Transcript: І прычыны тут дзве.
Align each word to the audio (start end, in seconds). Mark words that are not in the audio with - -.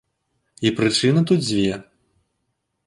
І 0.69 0.71
прычыны 0.79 1.21
тут 1.31 1.39
дзве. 1.47 1.71